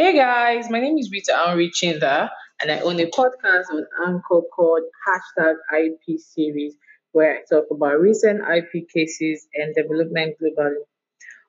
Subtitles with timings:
[0.00, 2.30] Hey guys, my name is Rita Henry Chinda,
[2.62, 6.74] and I own a podcast on Anchor called Hashtag IP Series,
[7.12, 10.76] where I talk about recent IP cases and development globally.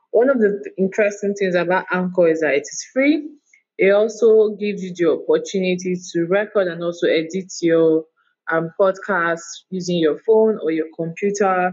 [0.09, 3.29] One of the interesting things about Anchor is that it is free.
[3.77, 8.03] It also gives you the opportunity to record and also edit your
[8.51, 11.71] um, podcast using your phone or your computer.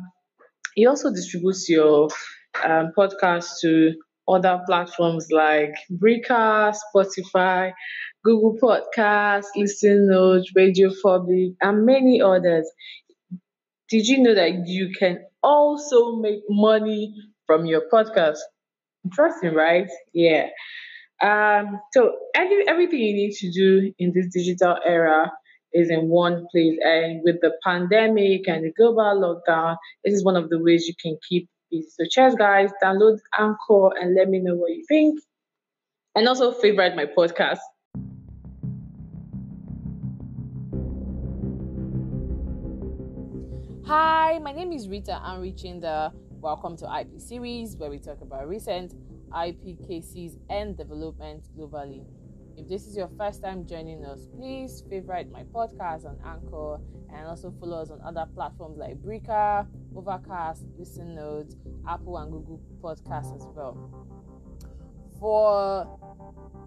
[0.77, 2.09] It also distributes your
[2.65, 3.97] um, podcast to
[4.29, 7.73] other platforms like Breaker, Spotify,
[8.25, 12.71] Google Podcasts, Listen Notes, Radio Public, and many others.
[13.89, 17.15] Did you know that you can also make money
[17.47, 18.39] from your podcast?
[19.05, 19.89] Interesting, right?
[20.13, 20.49] Yeah.
[21.23, 25.33] Um, so every, everything you need to do in this digital era
[25.73, 26.79] is in one place.
[26.83, 30.95] And with the pandemic and the global lockdown, this is one of the ways you
[31.01, 32.71] can keep So cheers, guys.
[32.83, 35.21] Download Anchor and let me know what you think.
[36.15, 37.59] And also favorite my podcast.
[43.87, 46.13] Hi, my name is Rita Anrichinda.
[46.41, 48.95] Welcome to IP Series, where we talk about recent
[49.35, 52.05] IP cases and development globally.
[52.59, 56.81] If this is your first time joining us, please favorite my podcast on Anchor
[57.15, 61.55] and also follow us on other platforms like Breaker, Overcast, Listen Notes,
[61.87, 63.79] Apple and Google Podcasts as well.
[65.21, 65.87] For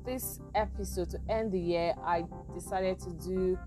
[0.06, 3.60] this episode to end the year, I decided to do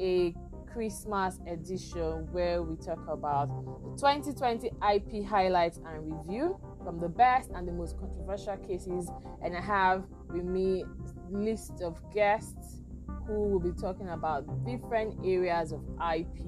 [0.00, 0.34] a
[0.72, 6.58] Christmas edition where we talk about the 2020 IP highlights and review
[6.88, 9.10] from the best and the most controversial cases.
[9.44, 10.86] And I have with me
[11.30, 12.80] list of guests
[13.26, 16.46] who will be talking about different areas of IP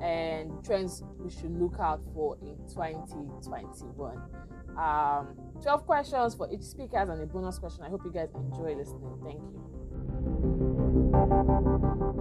[0.00, 4.16] and trends we should look out for in 2021.
[4.78, 7.82] Um, 12 questions for each speaker and a bonus question.
[7.82, 9.18] I hope you guys enjoy listening.
[9.24, 9.40] Thank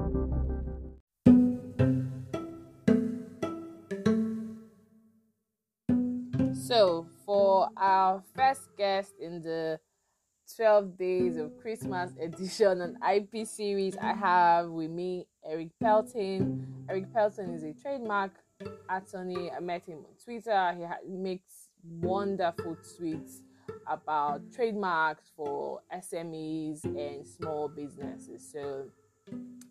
[0.09, 0.23] you.
[7.75, 9.79] Our first guest in the
[10.55, 16.65] 12 Days of Christmas edition on IP series, I have with me Erik Pelton.
[16.89, 18.31] Erik Pelton is a trademark
[18.89, 19.51] attorney.
[19.51, 20.73] I met him on Twitter.
[20.77, 23.41] He, ha- makes wonderful tweets
[23.87, 28.49] about trademarks for SMEs and small businesses.
[28.49, 28.85] So,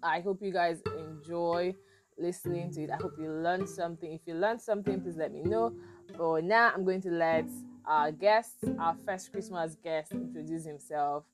[0.03, 1.75] I hope you guys enjoy
[2.19, 2.91] listening to it.
[2.91, 4.13] I hope you learned something.
[4.13, 5.73] If you learned something, please let me know.
[6.17, 7.47] But now I'm going to let
[7.86, 11.24] our guest, our first Christmas guest, introduce himself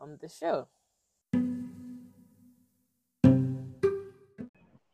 [0.00, 0.66] on the show.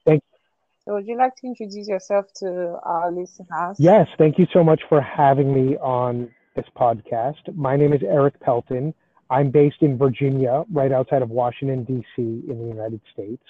[0.06, 0.38] Thank you.
[0.84, 3.76] So, would you like to introduce yourself to our listeners?
[3.78, 7.54] Yes, thank you so much for having me on this podcast.
[7.54, 8.94] My name is Erik Pelton.
[9.30, 13.42] I'm based in Virginia, right outside of Washington, D.C., in the United States.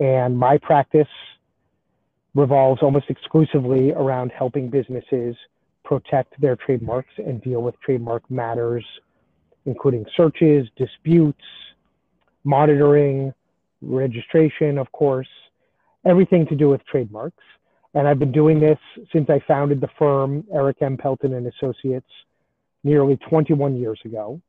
[0.00, 1.06] And my practice
[2.34, 5.36] revolves almost exclusively around helping businesses
[5.84, 8.84] protect their trademarks and deal with trademark matters,
[9.66, 11.42] including searches, disputes,
[12.44, 13.32] monitoring,
[13.80, 15.28] registration, of course,
[16.04, 17.42] everything to do with trademarks.
[17.94, 18.78] And I've been doing this
[19.12, 20.96] since I founded the firm, Erik M.
[20.96, 22.06] Pelton and Associates,
[22.84, 24.40] nearly 21 years ago.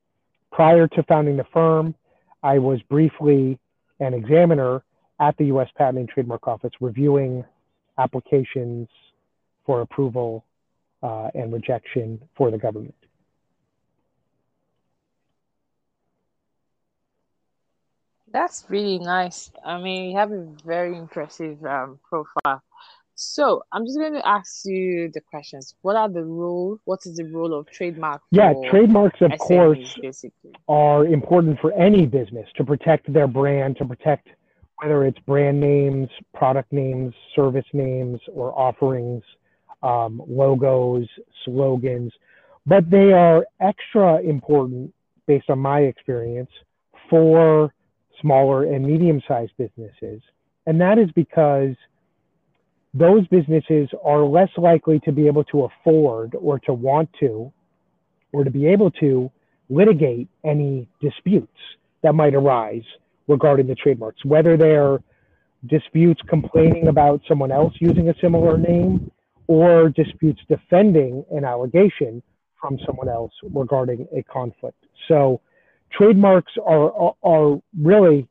[0.51, 1.94] Prior to founding the firm,
[2.41, 3.59] I was briefly
[4.00, 4.83] an examiner
[5.19, 7.44] at the US Patent and Trademark Office reviewing
[7.97, 8.88] applications
[9.65, 10.44] for approval
[11.03, 12.95] uh, and rejection for the government.
[18.31, 19.51] That's really nice.
[19.63, 22.63] I mean, you have a very impressive um, profile.
[23.15, 25.75] So I'm just going to ask you the questions.
[25.83, 26.79] What are the role?
[26.85, 28.23] What is the role of trademark?
[28.31, 30.51] Yeah, trademarks, of SMEs, course, basically.
[30.67, 34.29] are important for any business to protect their brand, to protect
[34.81, 39.21] whether it's brand names, product names, service names, or offerings,
[39.83, 41.07] um, logos,
[41.45, 42.11] slogans.
[42.66, 44.94] But they are extra important,
[45.27, 46.50] based on my experience,
[47.09, 47.74] for
[48.21, 50.21] smaller and medium sized businesses.
[50.65, 51.75] And that is because
[52.94, 57.51] those businesses are less likely to be able to afford or to want to
[58.31, 59.30] or to be able to
[59.69, 61.57] litigate any disputes
[62.01, 62.83] that might arise
[63.27, 65.00] regarding the trademarks, whether they're
[65.68, 69.09] disputes complaining about someone else using a similar name
[69.48, 72.22] or disputes defending an allegation
[72.60, 74.78] from someone else regarding a conflict.
[75.07, 75.42] So
[75.92, 78.28] trademarks are, are really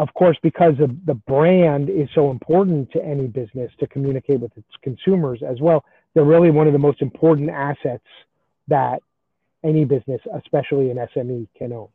[0.00, 4.56] of course, because of the brand is so important to any business to communicate with
[4.56, 5.84] its consumers as well,
[6.14, 8.06] they're really one of the most important assets
[8.68, 9.02] that
[9.62, 11.88] any business, especially an SME, can own.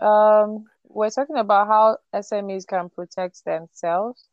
[0.00, 4.24] um, we're talking about how SMEs can protect themselves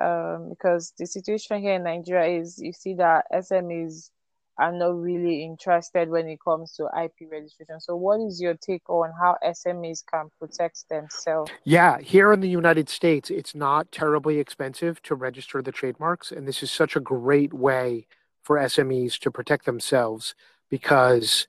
[0.00, 4.10] um, because the situation here in Nigeria is you see that SMEs
[4.58, 7.78] are not really interested when it comes to IP registration.
[7.80, 11.50] So, what is your take on how SMEs can protect themselves?
[11.64, 16.32] Yeah, here in the United States, it's not terribly expensive to register the trademarks.
[16.32, 18.06] And this is such a great way
[18.42, 20.34] for SMEs to protect themselves
[20.70, 21.46] because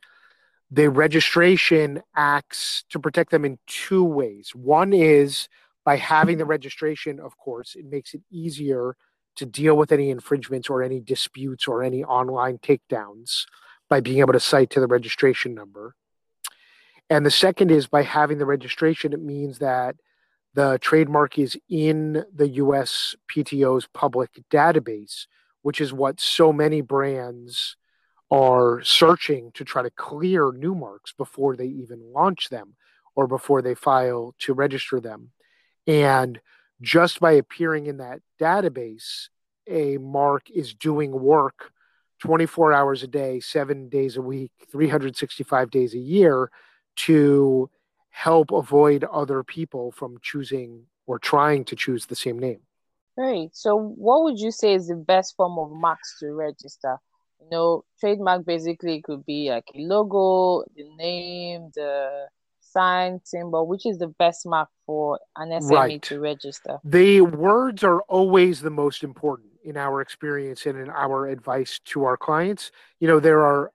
[0.69, 4.53] the registration acts to protect them in two ways.
[4.53, 5.47] One is
[5.88, 8.98] by having the registration, of course, it makes it easier
[9.38, 13.45] to deal with any infringements or any disputes or any online takedowns
[13.89, 15.95] by being able to cite to the registration number.
[17.10, 19.95] And the second is by having the registration, it means that
[20.56, 25.28] the trademark is in the US PTO's public database,
[25.62, 27.78] which is what so many brands
[28.30, 32.75] are searching to try to clear new marks before they even launch them
[33.16, 35.31] or before they file to register them.
[35.88, 36.39] And
[36.81, 39.30] just by appearing in that database,
[39.68, 41.72] a mark is doing work
[42.19, 46.51] 24 hours a day, seven days a week, 365 days a year
[46.95, 47.69] to
[48.10, 52.60] help avoid other people from choosing or trying to choose the same name.
[53.16, 53.56] Great.
[53.56, 56.98] So, what would you say is the best form of marks to register?
[57.39, 62.28] You know, trademark basically could be like a logo, the name, the
[62.77, 66.01] sign, symbol, which is the best mark for an SME right.
[66.03, 66.77] to register?
[66.83, 72.03] The words are always the most important in our experience and in our advice to
[72.06, 72.71] our clients.
[73.00, 73.71] You know, there are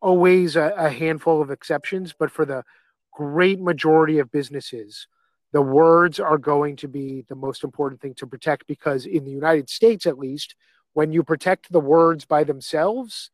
[0.00, 2.64] always a, a handful of exceptions, but for the
[3.12, 5.06] great majority of businesses,
[5.52, 9.30] the words are going to be the most important thing to protect because in the
[9.30, 10.54] United States, at least,
[10.94, 13.30] when you protect the words by themselves,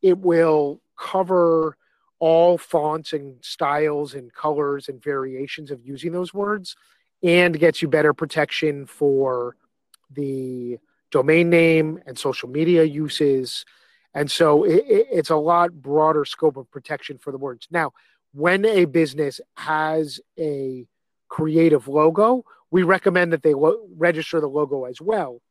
[0.00, 1.76] it will cover
[2.22, 6.76] all fonts and styles and colors and variations of using those words
[7.20, 9.56] and gets you better protection for
[10.12, 10.78] the
[11.10, 13.64] domain name and social media uses.
[14.14, 17.66] And so it, it's a lot broader scope of protection for the words.
[17.72, 17.92] Now,
[18.32, 20.86] when a business has a
[21.28, 25.42] creative logo, we recommend that they lo- register the logo as well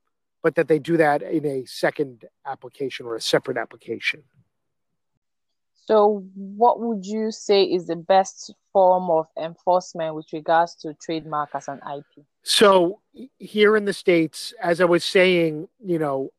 [0.43, 4.23] but that they do that in a second application or a separate application.
[5.85, 11.49] So, what would you say is the best form of enforcement with regards to trademark
[11.55, 12.23] as an IP?
[12.43, 12.99] So,
[13.39, 16.31] here in the States, as I was saying, you know,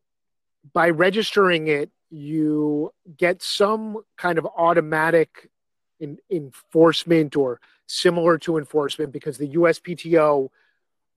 [0.73, 5.51] by registering it, you get some kind of automatic
[5.99, 10.51] in, enforcement or similar to enforcement because the USPTO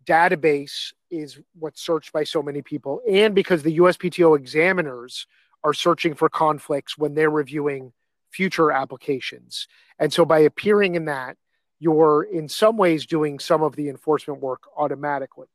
[0.05, 5.27] database is what's searched by so many people, and because the USPTO examiners
[5.63, 7.93] are searching for conflicts when they're reviewing
[8.35, 9.67] future applications.
[9.97, 11.37] And so by appearing in that,
[11.79, 15.47] you're in some ways doing some of the enforcement work automatically.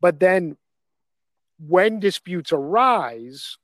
[0.00, 0.56] But then
[1.58, 3.56] when disputes arise,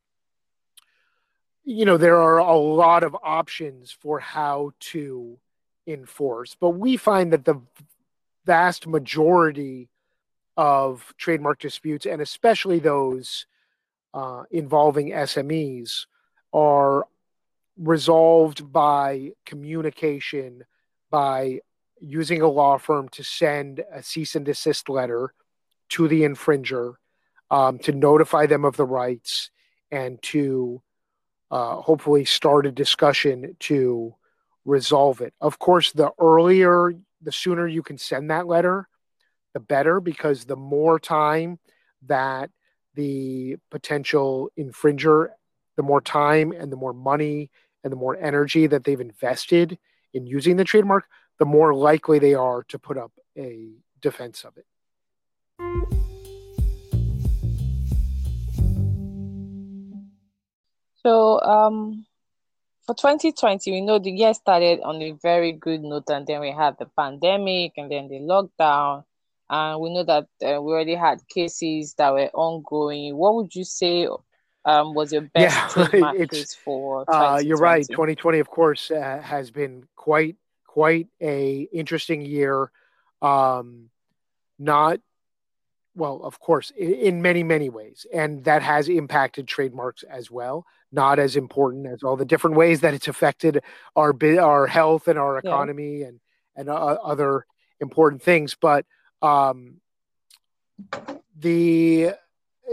[1.64, 5.38] you know, there are a lot of options for how to
[5.86, 6.54] enforce.
[6.54, 7.60] But we find that the
[8.46, 9.88] vast majority
[10.56, 13.46] of trademark disputes, and especially those
[14.14, 16.06] uh, involving SMEs,
[16.52, 17.06] are
[17.80, 20.62] resolved by communication,
[21.10, 21.60] by
[22.00, 25.32] using a law firm to send a cease and desist letter
[25.88, 26.94] to the infringer
[27.50, 29.50] um, to notify them of the rights
[29.90, 30.80] and to
[31.50, 34.14] uh, hopefully start a discussion to
[34.64, 35.34] resolve it.
[35.40, 38.88] Of course, the earlier, the sooner you can send that letter,
[39.52, 41.58] the better because the more time
[42.06, 42.50] that
[42.94, 45.30] the potential infringer,
[45.76, 47.50] the more time and the more money
[47.82, 49.78] and the more energy that they've invested
[50.12, 51.06] in using the trademark,
[51.38, 53.70] the more likely they are to put up a
[54.00, 54.66] defense of it.
[61.02, 62.04] So, um,
[62.86, 66.50] for 2020, we know the year started on a very good note, and then we
[66.50, 69.04] had the pandemic and then the lockdown
[69.50, 73.16] and we know that uh, we already had cases that were ongoing.
[73.16, 74.06] What would you say
[74.64, 77.10] um, was your best yeah, trademark case for?
[77.10, 77.86] Uh, you're right.
[77.88, 80.36] 2020, of course, uh, has been quite
[80.66, 82.70] quite a interesting year.
[83.22, 83.90] Um,
[84.58, 85.00] not
[85.94, 90.66] well, of course, in, in, many many ways, and that has impacted trademarks as well.
[90.92, 93.62] Not as important as all the different ways that it's affected
[93.96, 96.08] our our health and our economy yeah.
[96.08, 96.20] and
[96.56, 97.46] and uh, other
[97.80, 98.84] important things, but
[99.22, 99.80] um,
[101.38, 102.12] the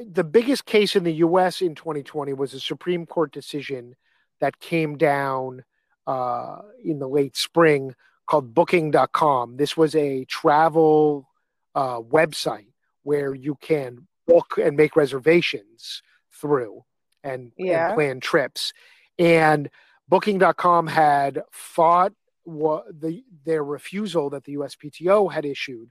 [0.06, 1.62] the biggest case in the U.S.
[1.62, 3.96] in 2020 was a Supreme Court decision
[4.40, 5.64] that came down
[6.06, 7.96] uh, in the late spring
[8.28, 9.58] called Booking.com.
[9.58, 11.28] This was a travel
[11.76, 12.68] uh, website
[13.04, 16.02] where you can book and make reservations
[16.32, 16.84] through
[17.24, 17.88] and, Yeah.
[17.88, 18.74] and plan trips.
[19.18, 19.70] And
[20.10, 22.14] Booking.com had fought
[22.44, 25.90] what the their refusal that the USPTO had issued.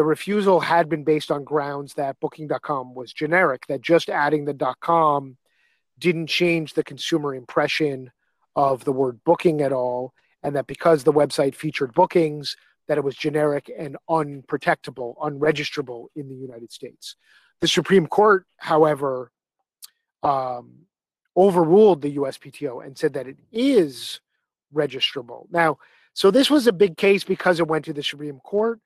[0.00, 4.74] The refusal had been based on grounds that Booking.com was generic, that just adding the
[4.80, 5.36] .com
[5.98, 8.10] didn't change the consumer impression
[8.56, 12.56] of the word booking at all, and that because the website featured bookings,
[12.88, 17.16] that it was generic and unprotectable, unregistrable in the United States.
[17.60, 19.30] The Supreme Court, however,
[20.22, 20.86] um,
[21.36, 24.20] overruled the USPTO and said that it is
[24.74, 25.44] registrable.
[25.50, 25.76] Now,
[26.14, 28.80] so this was a big case because it went to the Supreme Court,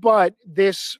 [0.00, 0.96] but this,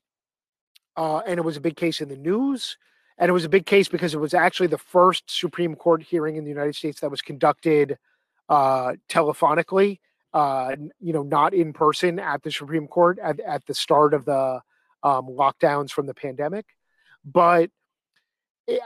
[0.97, 2.77] uh, and it was a big case in the news,
[3.19, 6.37] and it was a big case because it was actually the first Supreme Court hearing
[6.37, 7.99] in the United States that was conducted
[8.49, 10.01] uh, telephonically,
[10.35, 14.25] uh, you know, not in person at the Supreme Court at, at the start of
[14.25, 14.61] the
[15.03, 16.67] um, lockdowns from the pandemic.
[17.25, 17.71] But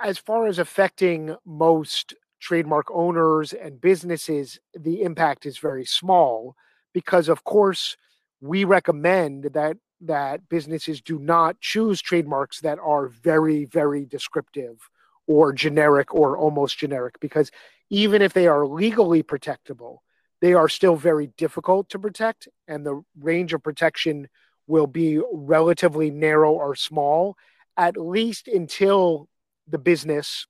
[0.03, 6.55] as far as affecting most trademark owners and businesses, the impact is very small
[6.93, 7.97] because, of course,
[8.41, 14.89] we recommend that that businesses do not choose trademarks that are very, very descriptive
[15.27, 17.51] or generic or almost generic because
[17.91, 19.99] even if they are legally protectable,
[20.41, 24.29] they are still very difficult to protect, and the range of protection
[24.67, 27.37] will be relatively narrow or small,
[27.77, 29.29] at least until
[29.69, 30.47] the business,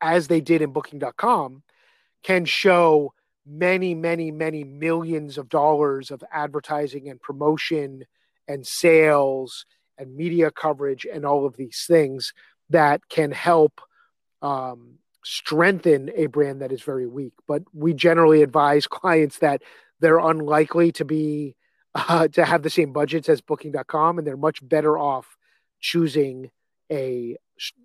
[0.00, 1.62] as they did in Booking.com,
[2.22, 3.12] can show
[3.46, 8.04] many, many, many millions of dollars of advertising and promotion
[8.48, 9.66] and sales
[9.98, 12.32] and media coverage and all of these things
[12.70, 13.80] that can help
[14.42, 17.34] um, strengthen a brand that is very weak.
[17.46, 19.62] But we generally advise clients that
[20.00, 21.54] they're unlikely to be
[21.94, 25.36] uh, to have the same budgets as Booking.com, and they're much better off
[25.80, 26.50] choosing
[26.90, 27.36] a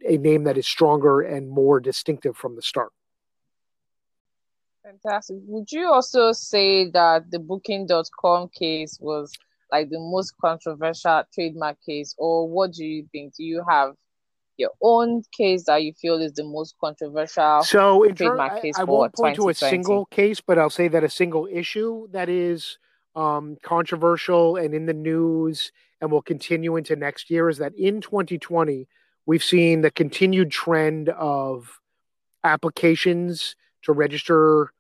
[0.08, 2.91] a name that is stronger and more distinctive from the start.
[4.84, 5.38] Fantastic.
[5.48, 9.34] Would you also say that the Booking.com case was
[9.74, 13.36] like the most controversial trademark case, or what do you think?
[13.36, 13.96] Do you have
[14.56, 17.63] your own case that you feel is the most controversial?
[17.63, 20.88] So, trademark I, case I for won't point to a single case, but I'll say
[20.89, 22.77] that a single issue that is
[23.15, 28.00] um, controversial and in the news and will continue into next year is that in
[28.00, 28.88] 2020,
[29.25, 31.80] we've seen the continued trend of
[32.44, 34.72] applications to register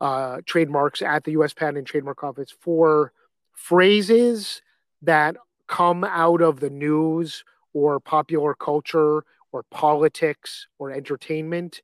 [0.00, 1.52] uh, trademarks at the U.S.
[1.52, 3.12] Patent and Trademark Office for
[3.54, 4.62] phrases
[5.02, 11.80] that come out of the news or popular culture or politics or entertainment.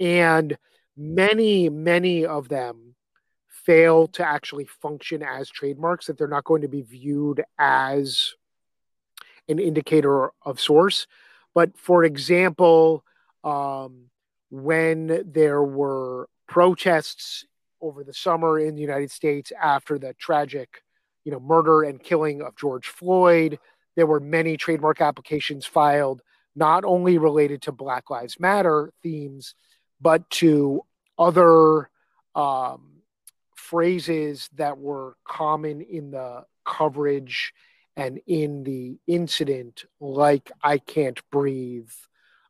[0.00, 0.56] And
[0.96, 2.94] many, many of them
[3.48, 8.34] fail to actually function as trademarks, that they're not going to be viewed as
[9.48, 11.06] an indicator of source.
[11.54, 13.04] But for example,
[13.44, 14.10] um,
[14.50, 17.44] when there were protests
[17.80, 20.82] over the summer in the United States after the tragic,
[21.24, 23.58] you know, murder and killing of George Floyd,
[23.96, 26.22] there were many trademark applications filed,
[26.56, 29.54] not only related to Black Lives Matter themes,
[30.00, 30.82] but to
[31.18, 31.90] other
[32.34, 33.02] um,
[33.54, 37.52] phrases that were common in the coverage
[37.96, 41.90] and in the incident, like I can't breathe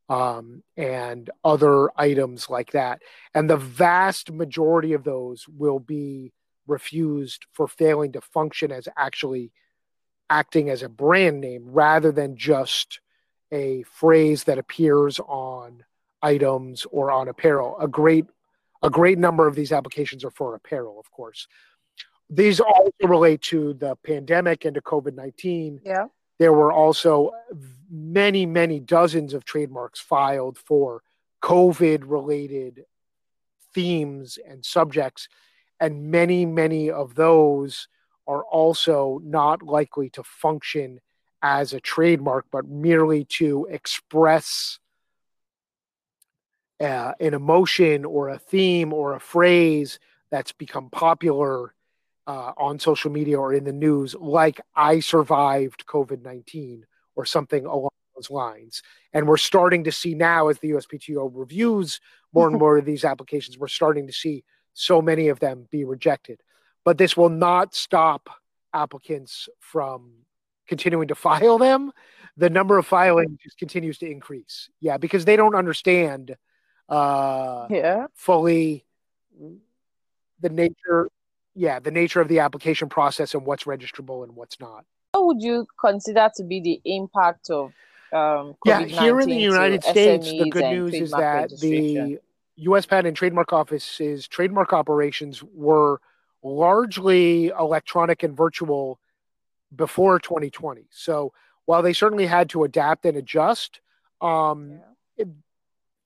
[0.08, 3.02] um, and other items like that.
[3.34, 6.32] And the vast majority of those will be
[6.66, 9.52] refused for failing to function as actually
[10.30, 13.00] acting as a brand name rather than just
[13.50, 15.84] a phrase that appears on
[16.22, 17.76] items or on apparel.
[17.78, 18.26] A great
[18.84, 21.46] a great number of these applications are for apparel, of course.
[22.28, 26.06] These also relate to the pandemic and to COVID 19 Yeah.
[26.38, 27.30] there were also
[27.90, 31.02] many, many dozens of trademarks filed for
[31.42, 32.84] COVID related
[33.74, 35.28] themes and subjects.
[35.82, 37.88] And many, many of those
[38.28, 41.00] are also not likely to function
[41.42, 44.78] as a trademark, but merely to express
[46.80, 49.98] uh, an emotion or a theme or a phrase
[50.30, 51.74] that's become popular
[52.28, 56.86] uh, on social media or in the news, like I survived COVID 19
[57.16, 58.84] or something along those lines.
[59.12, 61.98] And we're starting to see now, as the USPTO reviews
[62.32, 65.84] more and more of these applications, we're starting to see so many of them be
[65.84, 66.40] rejected.
[66.84, 68.28] But this will not stop
[68.74, 70.12] applicants from
[70.66, 71.92] continuing to file them.
[72.36, 74.70] The number of filings just continues to increase.
[74.80, 76.36] Yeah, because they don't understand
[76.88, 78.06] uh, Yeah.
[78.14, 78.84] fully
[80.40, 81.08] the nature
[81.54, 84.86] yeah, the nature of the application process and what's registrable and what's not.
[85.12, 87.72] What would you consider to be the impact of
[88.12, 92.18] um, yeah, here in the United States, the good news is that the
[92.62, 92.86] U.S.
[92.86, 96.00] Patent and Trademark Office's trademark operations were
[96.42, 98.98] largely electronic and virtual
[99.74, 100.86] before 2020.
[100.90, 101.32] So
[101.64, 103.80] while they certainly had to adapt and adjust
[104.20, 104.80] um,
[105.16, 105.24] yeah.
[105.24, 105.28] it,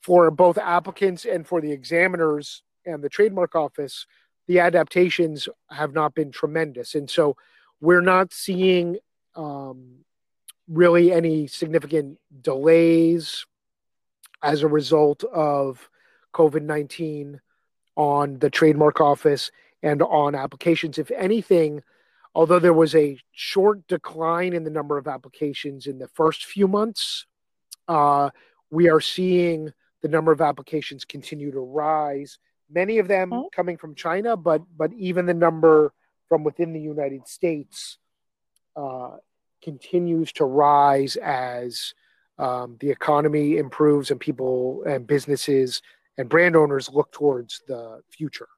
[0.02, 4.06] for both applicants and for the examiners and the trademark office,
[4.46, 6.94] the adaptations have not been tremendous.
[6.94, 7.36] And so
[7.80, 8.98] we're not seeing
[9.34, 10.04] um,
[10.68, 13.44] really any significant delays
[14.42, 15.88] as a result of
[16.36, 17.40] COVID 19
[17.96, 19.50] on the trademark office
[19.82, 20.98] and on applications.
[20.98, 21.82] If anything,
[22.34, 26.68] although there was a short decline in the number of applications in the first few
[26.68, 27.24] months,
[27.88, 28.30] uh,
[28.70, 32.38] we are seeing the number of applications continue to rise.
[32.70, 33.48] Many of them oh.
[33.54, 35.92] coming from China, but but even the number
[36.28, 37.98] from within the United States
[38.76, 39.16] uh,
[39.62, 41.94] continues to rise as
[42.38, 45.80] um, the economy improves and people and businesses
[46.18, 48.48] and brand owners look towards the future.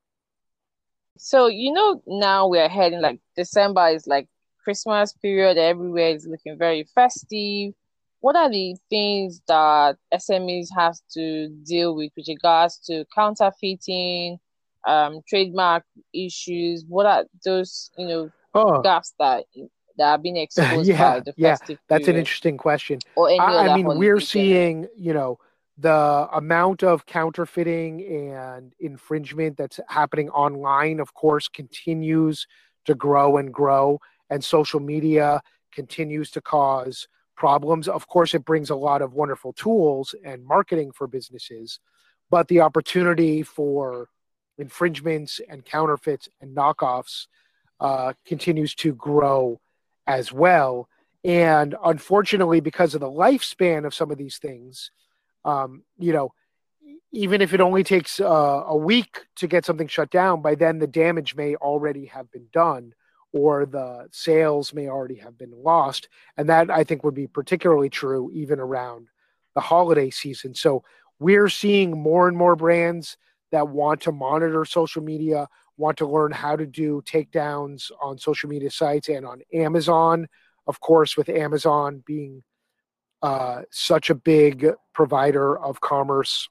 [1.16, 4.28] So you know now we're heading like December is like
[4.62, 5.58] Christmas period.
[5.58, 7.74] Everywhere is looking very festive.
[8.20, 14.38] What are the things that SMEs have to deal with with regards to counterfeiting,
[14.86, 16.84] um, trademark issues?
[16.86, 18.82] What are those you know oh.
[18.82, 19.44] gaps that
[19.96, 21.50] that are being exposed yeah, by the yeah.
[21.56, 21.78] festive?
[21.88, 23.00] That's an interesting question.
[23.16, 25.38] Or any I, I mean, we're seeing you know
[25.80, 32.46] the amount of counterfeiting and infringement that's happening online, of course, continues
[32.84, 35.40] to grow and grow, and social media
[35.72, 37.06] continues to cause
[37.36, 37.86] problems.
[37.86, 41.78] Of course, it brings a lot of wonderful tools and marketing for businesses,
[42.28, 44.08] but the opportunity for
[44.58, 47.28] infringements and counterfeits and knockoffs
[47.78, 49.60] uh, continues to grow
[50.08, 50.88] as well.
[51.22, 54.90] And unfortunately, because of the lifespan of some of these things,
[55.48, 56.32] um, you know,
[57.10, 60.78] even if it only takes uh, a week to get something shut down, by then
[60.78, 62.92] the damage may already have been done
[63.32, 66.08] or the sales may already have been lost.
[66.36, 69.08] And that I think would be particularly true even around
[69.54, 70.54] the holiday season.
[70.54, 70.82] So
[71.18, 73.16] we're seeing more and more brands
[73.50, 78.50] that want to monitor social media, want to learn how to do takedowns on social
[78.50, 80.28] media sites and on Amazon.
[80.66, 82.42] Of course, with Amazon being
[83.22, 86.48] uh, such a big provider of commerce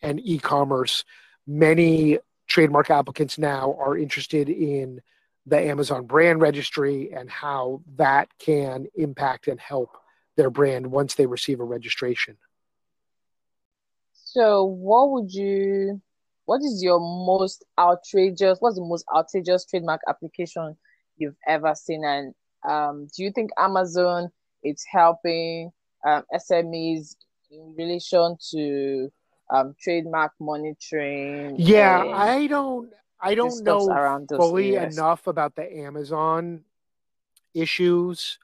[0.00, 1.04] and e-commerce.
[1.46, 5.00] Many trademark applicants now are interested in
[5.46, 9.96] the amazon brand registry and how that can impact and help
[10.36, 12.36] their brand once they receive a registration.
[14.12, 16.00] So what would you
[16.44, 20.76] what is your most outrageous what's the most outrageous trademark application
[21.16, 22.04] you've ever seen?
[22.04, 22.34] And
[22.68, 24.30] um, do you think amazon
[24.62, 25.70] it's helping
[26.06, 27.16] um, SMEs
[27.50, 29.12] in relation to
[29.52, 31.56] um, trademark monitoring.
[31.58, 32.90] Yeah, I don't.
[33.24, 34.96] I don't know fully areas.
[34.96, 36.64] enough about the Amazon
[37.54, 38.38] issues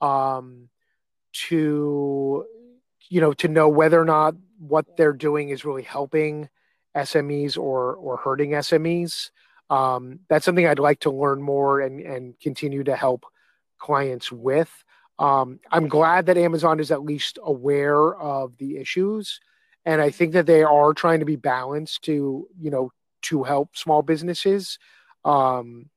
[0.00, 0.68] um,
[1.32, 2.44] to
[3.08, 6.48] you know to know whether or not what they're doing is really helping
[6.96, 9.30] SMEs or or hurting SMEs.
[9.70, 13.24] Um, that's something I'd like to learn more and and continue to help
[13.78, 14.84] clients with.
[15.18, 19.40] Um, I'm glad that Amazon is at least aware of the issues,
[19.84, 22.90] and I think that they are trying to be balanced to you know
[23.22, 24.78] to help small businesses.
[25.24, 25.90] Um,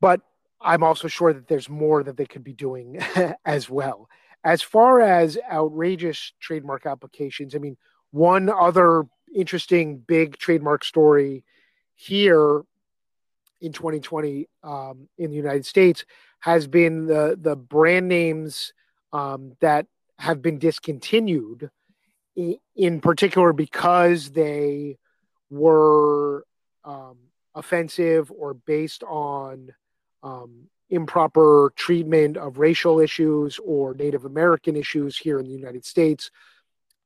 [0.00, 0.20] but
[0.60, 2.98] I'm also sure that there's more that they could be doing
[3.44, 4.08] as well.
[4.42, 7.76] As far as outrageous trademark applications, I mean,
[8.10, 9.04] one other
[9.34, 11.44] interesting big trademark story
[11.94, 12.62] here
[13.60, 16.04] in 2020 um, in the United States
[16.44, 18.74] has been the the brand names
[19.14, 19.86] um, that
[20.18, 21.70] have been discontinued,
[22.36, 24.98] in, particular because they
[25.48, 26.44] were
[26.84, 27.16] um,
[27.54, 29.72] offensive or based on
[30.22, 36.30] um, improper treatment of racial issues or Native American issues here in the United States.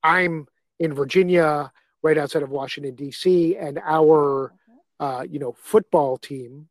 [0.02, 0.48] I'm
[0.80, 1.70] in Virginia,
[2.02, 4.52] right outside of Washington D.C., and our
[4.98, 6.68] uh, you know football team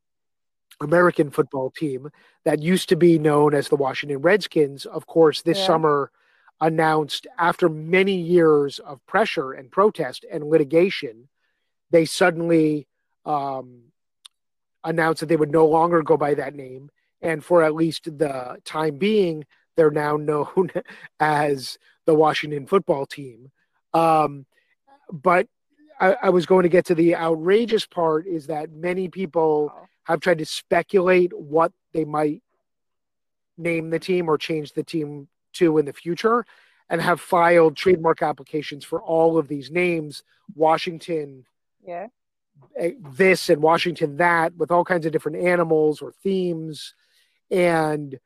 [0.82, 2.10] American football team
[2.46, 5.66] that used to be known as the Washington Redskins, of course, this yeah.
[5.66, 6.12] summer
[6.60, 11.30] announced after many years of pressure and protest and litigation,
[11.92, 12.88] they suddenly
[13.26, 13.84] um,
[14.84, 16.90] announced that they would no longer go by that name.
[17.22, 20.72] And for at least the time being, they're now known
[21.20, 23.52] as the Washington football team.
[23.94, 24.46] Um,
[25.12, 25.48] but
[26.00, 29.72] I, I, was going to get to the outrageous part is that many people
[30.08, 32.42] have tried to speculate what they might
[33.58, 36.46] name the team or change the team to in the future
[36.90, 40.24] and have filed trademark applications for all of these names
[40.56, 41.46] washington
[41.86, 42.08] yeah.
[42.78, 46.94] eh, this and washington that with all kinds of different animals or themes
[47.52, 48.18] and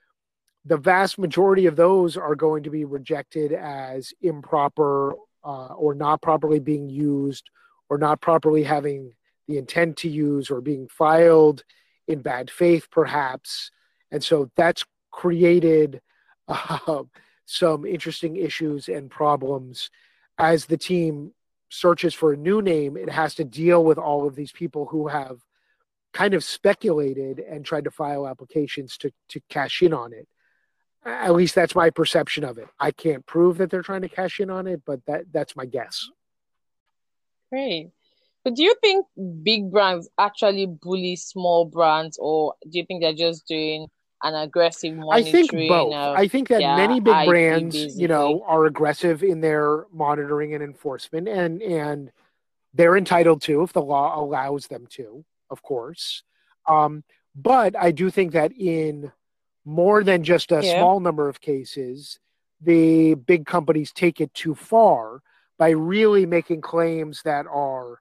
[0.66, 5.14] the vast majority of those are going to be rejected as improper
[5.44, 7.50] uh, or not properly being used
[7.90, 9.14] or not properly having
[9.52, 11.64] the intent to use or being filed
[12.08, 13.72] in bad faith perhaps
[14.12, 16.02] and so that's created
[16.48, 17.04] uh,
[17.46, 19.90] some interesting issues and problems
[20.38, 21.34] as the team
[21.70, 25.08] searches for a new name it has to deal with all of these people who
[25.08, 25.40] have
[26.14, 30.28] kind of speculated and tried to file applications to to cash in on it
[31.04, 32.68] at least that's my perception of it.
[32.80, 35.66] I can't prove that they're trying to cash in on it, but that that's my
[35.66, 36.10] guess.
[37.52, 37.92] Great.
[38.44, 39.06] But do you think
[39.44, 43.88] big brands actually bully small brands, or do you think they're just doing
[44.24, 45.28] an aggressive monitoring?
[45.28, 45.94] I think both.
[45.94, 48.02] I think that many big IP brands, basically.
[48.02, 52.12] you know, are aggressive in their monitoring and enforcement, and and
[52.74, 56.24] they're entitled to if the law allows them to, of course.
[56.68, 57.04] Um,
[57.36, 59.12] but I do think that in
[59.66, 60.80] more than just a yeah.
[60.80, 62.20] small number of cases,
[62.60, 65.22] the big companies take it too far
[65.58, 68.00] by really making claims that are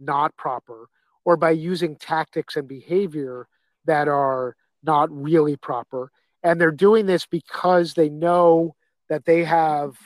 [0.00, 0.88] not proper
[1.24, 3.46] or by using tactics and behavior
[3.84, 6.10] that are not really proper.
[6.42, 8.74] And they're doing this because they know
[9.08, 9.96] that they have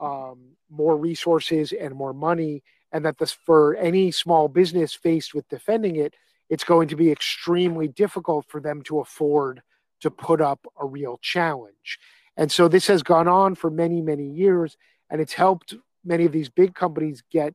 [0.00, 5.48] um, more resources and more money, and that this for any small business faced with
[5.48, 6.14] defending it,
[6.48, 9.62] it's going to be extremely difficult for them to afford
[10.00, 11.98] to put up a real challenge.
[12.36, 14.76] And so this has gone on for many, many years,
[15.10, 17.54] and it's helped many of these big companies get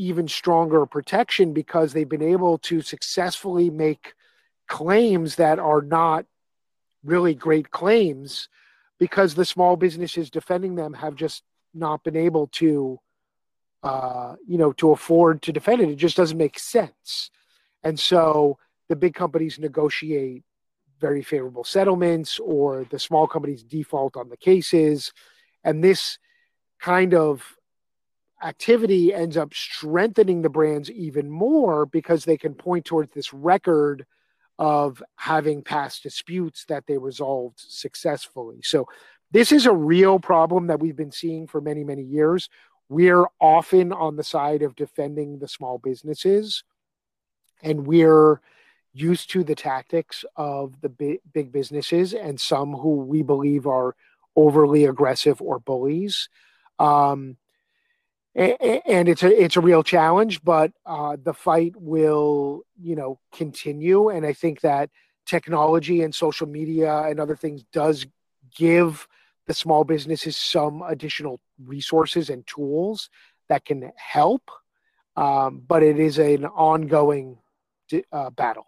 [0.00, 4.14] even stronger protection because they've been able to successfully make
[4.68, 6.24] claims that are not
[7.04, 8.48] really great claims
[8.98, 11.42] because the small businesses defending them have just
[11.74, 12.98] not been able to
[13.82, 17.30] uh, you know to afford to defend it it just doesn't make sense
[17.82, 18.58] and so
[18.88, 20.42] the big companies negotiate
[21.00, 25.12] very favorable settlements or the small companies default on the cases.
[25.64, 26.18] And this
[26.80, 27.56] kind of
[28.42, 34.06] activity ends up strengthening the brands even more because they can point towards this record
[34.58, 38.60] of having past disputes that they resolved successfully.
[38.62, 38.86] So
[39.30, 42.48] this is a real problem that we've been seeing for many, many years.
[42.88, 46.64] We're often on the side of defending the small businesses,
[47.62, 48.40] and we're
[48.92, 53.94] used to the tactics of the big, businesses and some who we believe are
[54.34, 56.28] overly aggressive or bullies.
[56.78, 57.36] Um,
[58.34, 64.08] and it's a it's a real challenge, but uh, the fight will you know continue.
[64.08, 64.90] And I think that
[65.26, 68.06] technology and social media and other things does
[68.54, 69.06] give
[69.46, 73.08] the small businesses some additional resources and tools
[73.48, 74.50] that can help.
[75.16, 77.38] Um, but it is an ongoing
[78.12, 78.66] uh, battle.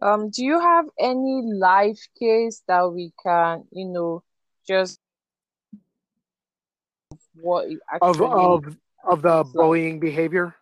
[0.00, 4.22] Um, do you have any live case that we can, you know,
[4.66, 4.98] just
[7.40, 7.66] what
[8.00, 10.54] of of of the bullying behavior?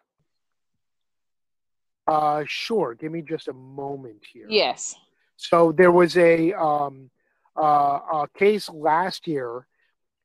[2.06, 2.94] Uh, sure.
[2.94, 4.46] Give me just a moment here.
[4.48, 4.94] Yes.
[5.36, 7.10] So there was a um,
[7.56, 9.66] uh, a case last year,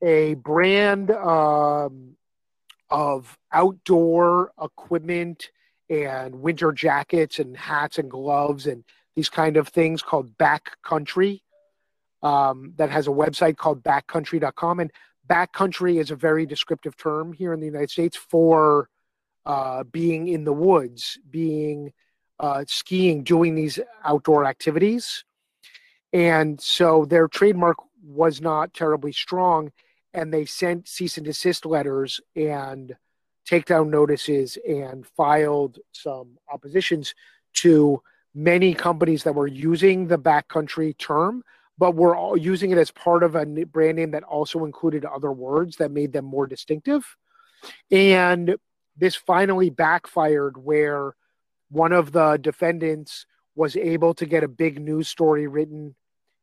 [0.02, 2.16] a brand um,
[2.89, 5.50] of outdoor equipment
[5.89, 8.84] and winter jackets and hats and gloves and
[9.16, 11.42] these kind of things called backcountry
[12.24, 14.92] um, that has a website called backcountry.com and
[15.27, 18.89] backcountry is a very descriptive term here in the united states for
[19.45, 21.91] uh, being in the woods being
[22.39, 25.23] uh, skiing doing these outdoor activities.
[26.12, 29.71] And so their trademark was not terribly strong
[30.13, 32.95] and they sent cease and desist letters and
[33.49, 37.15] takedown notices and filed some oppositions
[37.53, 38.01] to
[38.36, 41.43] many companies that were using the backcountry term,
[41.77, 45.31] but were all using it as part of a brand name that also included other
[45.31, 47.15] words that made them more distinctive.
[47.91, 48.55] And
[48.95, 51.15] this finally backfired where
[51.69, 55.95] one of the defendants was able to get a big news story written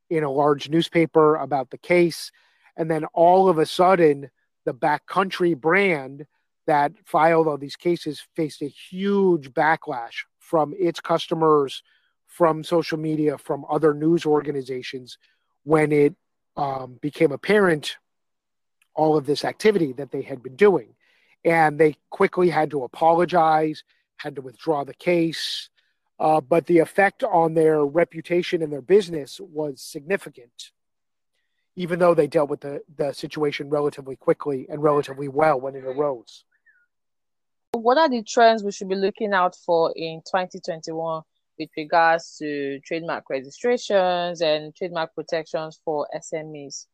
[0.08, 2.32] in a large newspaper about the case.
[2.76, 4.30] And then all of a sudden,
[4.64, 6.26] the backcountry brand
[6.66, 11.82] that filed all these cases faced a huge backlash from its customers,
[12.30, 15.18] from social media, from other news organizations
[15.64, 16.14] when it
[16.56, 17.96] um, became apparent
[18.94, 20.94] all of this activity that they had been doing.
[21.42, 23.82] and they quickly had to apologize,
[24.18, 25.70] had to withdraw the case.
[26.18, 30.70] Uh, but the effect on their reputation and their business was significant,
[31.76, 35.84] even though they dealt with the, the situation relatively quickly and relatively well when it
[35.84, 36.44] arose.
[37.72, 41.22] What are the trends we should be looking out for in 2021
[41.61, 46.87] with regards to trademark registrations and trademark protections for SMEs?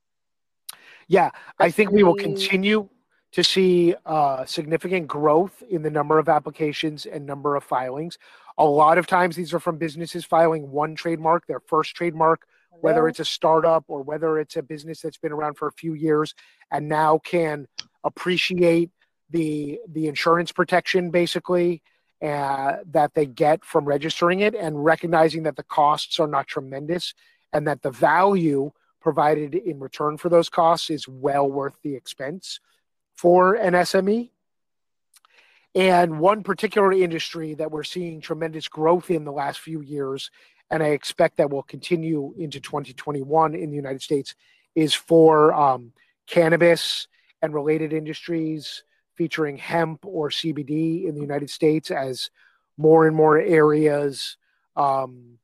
[1.09, 2.89] Yeah, I think we will continue
[3.33, 8.19] to see uh, significant growth in the number of applications and number of filings.
[8.59, 12.47] A lot of times, these are from businesses filing one trademark, their first trademark,
[12.81, 15.95] whether it's a startup or whether it's a business that's been around for a few
[15.95, 16.35] years
[16.71, 17.67] and now can
[18.05, 18.91] appreciate
[19.31, 21.83] the the insurance protection basically
[22.23, 27.15] uh, that they get from registering it and recognizing that the costs are not tremendous
[27.53, 32.59] and that the value provided in return for those costs is well worth the expense
[33.17, 34.31] for an SME.
[35.75, 40.31] And one particular industry that we're seeing tremendous growth in the last few years,
[40.71, 44.35] and I expect that will continue into 2021 in the United States,
[44.75, 45.93] is for um,
[46.27, 47.09] cannabis
[47.43, 48.85] and related industries
[49.17, 52.31] featuring hemp or CBD in the United States as
[52.77, 54.37] more and more areas
[54.77, 55.39] um,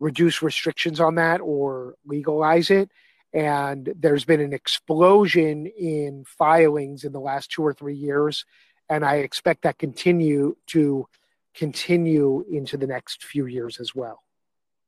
[0.00, 2.90] reduce restrictions on that or legalize it.
[3.32, 8.44] And there's been an explosion in filings in the last two or three years.
[8.88, 11.06] And I expect that continue to
[11.54, 14.22] continue into the next few years as well.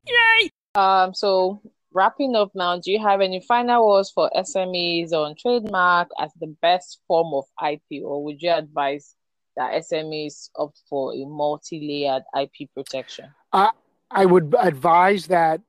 [0.06, 0.50] Yay!
[0.74, 1.62] Um, so
[1.94, 6.54] wrapping up now, do you have any final words for SMEs on trademark as the
[6.60, 9.14] best form of IP, or would you advise
[9.56, 13.32] that SMEs opt for a multi-layered IP protection?
[13.52, 13.70] Uh,
[14.10, 15.60] I would advise that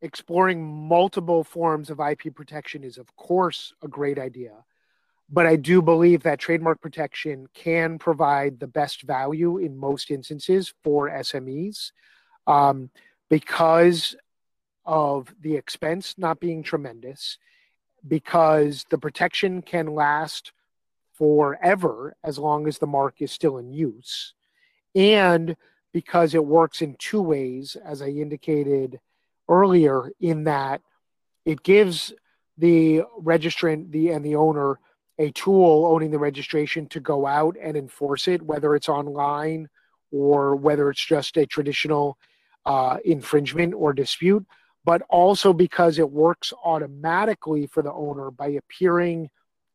[0.00, 4.52] exploring multiple forms of IP protection is, of course, a great idea.
[5.28, 10.74] But I do believe that trademark protection can provide the best value in most instances
[10.82, 11.92] for SMEs
[12.46, 12.90] um,
[13.30, 14.14] because
[14.84, 17.38] of the expense not being tremendous,
[18.06, 20.52] because the protection can last
[21.14, 24.34] forever as long as the mark is still in use,
[24.94, 25.56] and
[25.92, 28.98] because it works in two ways, as I indicated
[29.48, 30.80] earlier, in that
[31.44, 32.12] it gives
[32.58, 34.78] the registrant the and the owner
[35.18, 39.68] a tool owning the registration to go out and enforce it, whether it's online
[40.10, 42.16] or whether it's just a traditional
[42.64, 44.46] uh, infringement or dispute,
[44.84, 49.30] but also because it works automatically for the owner by appearing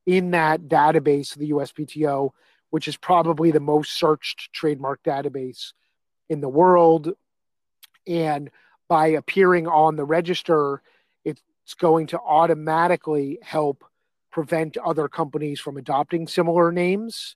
[0.06, 2.32] in that database of the USPTO,
[2.70, 5.74] which is probably the most searched trademark database
[6.30, 7.14] in the world.
[8.06, 8.50] And
[8.88, 10.82] by appearing on the register,
[11.24, 13.84] it's going to automatically help
[14.32, 17.36] prevent other companies from adopting similar names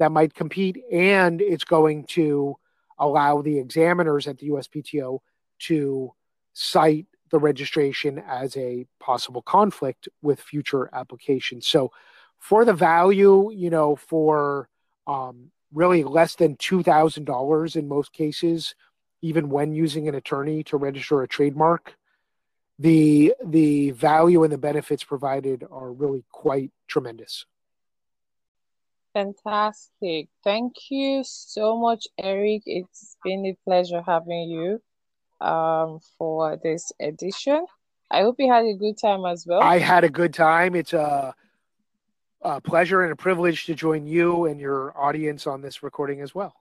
[0.00, 0.82] that might compete.
[0.90, 2.56] And it's going to
[2.98, 5.20] allow the examiners at the USPTO
[5.60, 6.12] to
[6.60, 11.66] cite the registration as a possible conflict with future applications.
[11.66, 11.90] So,
[12.38, 14.68] for the value, you know, for
[15.06, 18.74] um, really less than $2,000 in most cases,
[19.22, 21.96] even when using an attorney to register a trademark,
[22.78, 27.44] the the value and the benefits provided are really quite tremendous.
[29.12, 30.28] Fantastic.
[30.42, 32.62] Thank you so much, Erik.
[32.64, 34.80] It's been a pleasure having you
[35.40, 37.64] um, for this edition.
[38.10, 39.60] I hope you had a good time as well.
[39.60, 40.74] I had a good time.
[40.74, 41.34] It's a,
[42.42, 46.34] a pleasure and a privilege to join you and your audience on this recording as
[46.34, 46.54] well.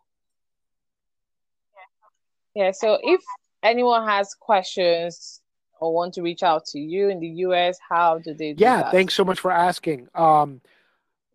[2.56, 3.22] Yeah, so if
[3.64, 5.42] anyone has questions
[5.80, 8.84] or want to reach out to you in the US, how do they do Yeah,
[8.84, 8.92] that?
[8.92, 10.08] thanks so much for asking.
[10.14, 10.62] Um,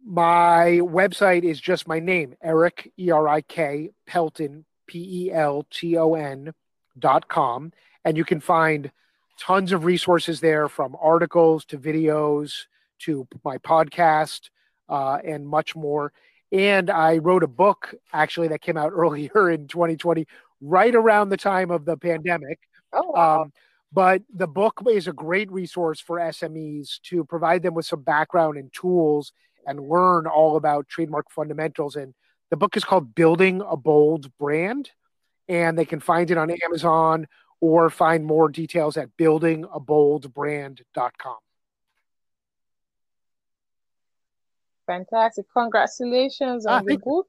[0.04, 5.66] my website is just my name, Erik, E R I K, Pelton, P E L
[5.70, 6.52] T O N
[7.28, 7.72] com.
[8.04, 8.90] And you can find
[9.38, 12.66] tons of resources there from articles to videos
[13.00, 14.50] to my podcast
[14.88, 16.12] uh, and much more.
[16.52, 20.26] And I wrote a book actually that came out earlier in 2020,
[20.60, 22.60] right around the time of the pandemic.
[22.92, 23.42] Oh, wow.
[23.42, 23.52] Um,
[23.92, 28.56] but the book is a great resource for SMEs to provide them with some background
[28.56, 29.32] and tools
[29.66, 31.94] and learn all about trademark fundamentals.
[31.94, 32.12] And
[32.50, 34.90] the book is called Building a Bold Brand,
[35.48, 37.26] and they can find it on Amazon
[37.60, 41.36] or find more details at buildingaboldbrand.com.
[44.86, 45.46] Fantastic.
[45.56, 47.26] Congratulations Ah, on the book.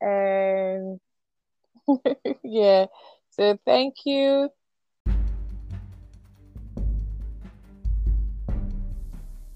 [0.00, 0.98] And
[2.42, 2.86] yeah,
[3.30, 4.50] so thank you.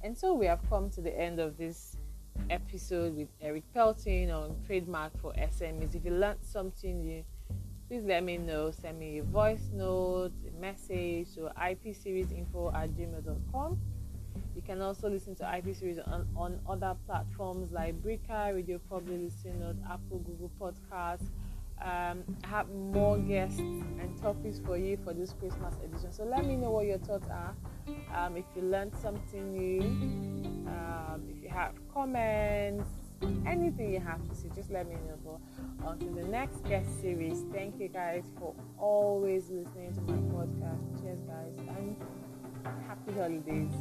[0.04, 1.96] And so we have come to the end of this
[2.50, 5.94] episode with Erik Pelton on trademark for SMEs.
[5.94, 7.24] If you learned something new,
[7.88, 8.70] please let me know.
[8.70, 13.78] Send me a voice note, a message to ipseriesinfo at gmail.com.
[14.54, 19.20] You can also listen to IP series on, on other platforms like Breaker, Radio Public,
[19.20, 21.30] Listen Note, Apple, Google Podcasts.
[21.80, 26.12] Um, I have more guests and topics for you for this Christmas edition.
[26.12, 27.54] So let me know what your thoughts are.
[28.14, 29.80] Um, if you learned something new,
[30.68, 32.90] um, if you have comments,
[33.46, 35.40] anything you have to say, just let me know.
[35.86, 41.02] Until the next guest series, thank you guys for always listening to my podcast.
[41.02, 41.96] Cheers, guys, and
[42.86, 43.72] happy holidays.